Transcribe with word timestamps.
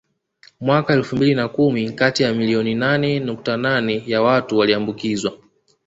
Mwaka 0.61 0.93
elfu 0.93 1.15
mbili 1.15 1.35
na 1.35 1.47
kumi 1.47 1.91
kati 1.91 2.23
ya 2.23 2.33
milioni 2.33 2.75
nane 2.75 3.19
nukta 3.19 3.57
nane 3.57 4.03
ya 4.07 4.21
watu 4.21 4.57
waliambukizwa 4.57 5.37